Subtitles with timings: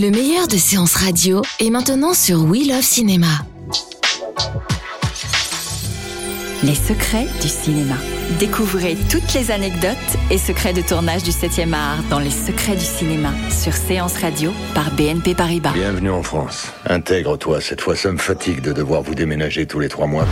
[0.00, 3.26] Le meilleur de séances radio est maintenant sur We Love Cinéma.
[6.62, 7.96] Les secrets du cinéma.
[8.38, 9.98] Découvrez toutes les anecdotes
[10.30, 14.52] et secrets de tournage du 7e art dans Les secrets du cinéma sur Séance Radio
[14.74, 15.72] par BNP Paribas.
[15.74, 16.72] Bienvenue en France.
[16.86, 20.26] Intègre-toi, cette fois ça me fatigue de devoir vous déménager tous les trois mois.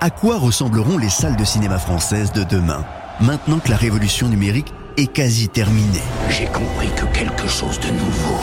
[0.00, 2.84] À quoi ressembleront les salles de cinéma françaises de demain,
[3.20, 8.38] maintenant que la révolution numérique est quasi terminée J'ai compris que quelque chose de nouveau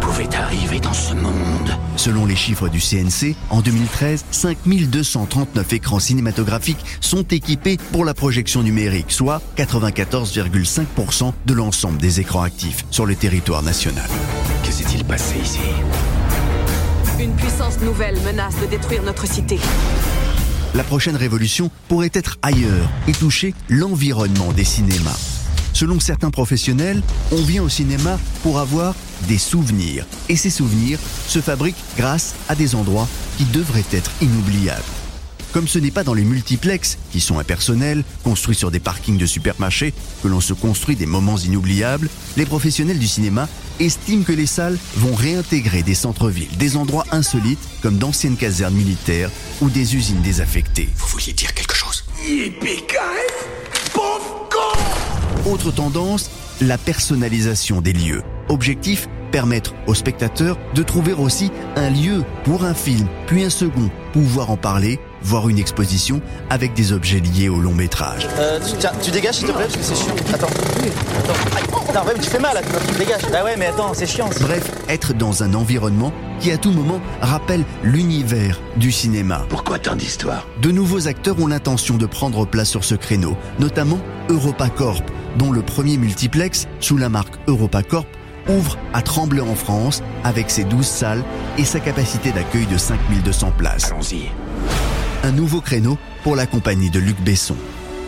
[0.00, 1.70] pouvait arriver dans ce monde.
[1.96, 8.62] Selon les chiffres du CNC, en 2013, 5239 écrans cinématographiques sont équipés pour la projection
[8.62, 14.08] numérique, soit 94,5% de l'ensemble des écrans actifs sur le territoire national.
[14.64, 15.58] Que s'est-il passé ici?
[17.20, 19.58] Une puissance nouvelle menace de détruire notre cité.
[20.74, 25.18] La prochaine révolution pourrait être ailleurs et toucher l'environnement des cinémas.
[25.72, 28.94] Selon certains professionnels, on vient au cinéma pour avoir
[29.26, 30.06] des souvenirs.
[30.28, 34.99] Et ces souvenirs se fabriquent grâce à des endroits qui devraient être inoubliables.
[35.52, 39.26] Comme ce n'est pas dans les multiplex, qui sont impersonnels, construits sur des parkings de
[39.26, 43.48] supermarchés, que l'on se construit des moments inoubliables, les professionnels du cinéma
[43.80, 49.30] estiment que les salles vont réintégrer des centres-villes, des endroits insolites comme d'anciennes casernes militaires
[49.60, 50.88] ou des usines désaffectées.
[50.96, 52.04] Vous vouliez dire quelque chose?
[52.28, 52.84] Yippee
[53.92, 58.22] Pauvre con Autre tendance, la personnalisation des lieux.
[58.48, 63.90] Objectif, permettre aux spectateurs de trouver aussi un lieu pour un film, puis un second,
[64.12, 68.28] pouvoir en parler, voir une exposition avec des objets liés au long métrage.
[68.38, 70.14] Euh, tu, tiens, tu dégages s'il te plaît parce que c'est chiant.
[70.32, 70.46] Attends.
[70.46, 71.56] Attends.
[71.56, 71.70] Aïe.
[72.22, 73.22] Tu fais mal là, tu dégages.
[73.32, 74.28] Bah ouais, mais attends, c'est chiant.
[74.40, 79.44] Bref, être dans un environnement qui à tout moment rappelle l'univers du cinéma.
[79.48, 80.46] Pourquoi tant d'histoires?
[80.62, 83.98] De nouveaux acteurs ont l'intention de prendre place sur ce créneau, notamment
[84.28, 85.04] EuropaCorp,
[85.36, 88.06] dont le premier multiplex, sous la marque EuropaCorp,
[88.48, 91.24] ouvre à Tremblay en France avec ses 12 salles
[91.58, 93.90] et sa capacité d'accueil de 5200 places.
[93.90, 94.30] Allons-y.
[95.22, 97.56] Un nouveau créneau pour la compagnie de Luc Besson.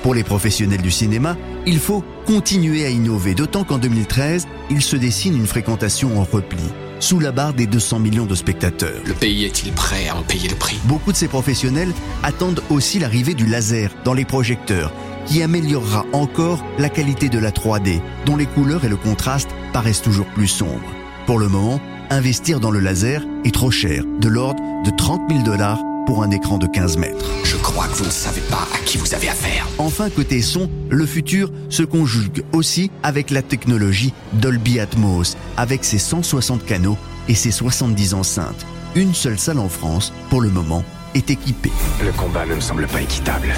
[0.02, 1.36] Pour les professionnels du cinéma,
[1.66, 6.62] il faut continuer à innover, d'autant qu'en 2013, il se dessine une fréquentation en repli,
[7.00, 9.02] sous la barre des 200 millions de spectateurs.
[9.06, 10.80] Le pays est-il prêt à en payer le prix?
[10.84, 11.92] Beaucoup de ces professionnels
[12.22, 14.90] attendent aussi l'arrivée du laser dans les projecteurs,
[15.26, 20.02] qui améliorera encore la qualité de la 3D, dont les couleurs et le contraste paraissent
[20.02, 20.90] toujours plus sombres.
[21.26, 25.44] Pour le moment, investir dans le laser est trop cher, de l'ordre de 30 000
[25.44, 27.24] dollars pour un écran de 15 mètres.
[27.44, 29.66] Je crois que vous ne savez pas à qui vous avez affaire.
[29.78, 35.98] Enfin, côté son, le futur se conjugue aussi avec la technologie Dolby Atmos, avec ses
[35.98, 36.98] 160 canaux
[37.28, 38.66] et ses 70 enceintes.
[38.94, 41.72] Une seule salle en France, pour le moment, est équipée.
[42.04, 43.48] Le combat ne me semble pas équitable.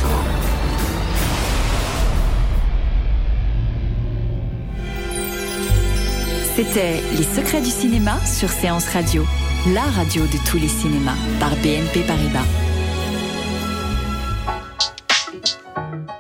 [6.57, 9.27] C'était Les secrets du cinéma sur Séance Radio,
[9.75, 12.45] la radio de tous les cinémas par BNP Paribas.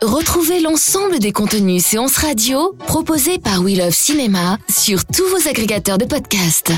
[0.02, 5.98] Retrouvez l'ensemble des contenus séances radio proposés par We Love Cinéma sur tous vos agrégateurs
[5.98, 6.72] de podcasts.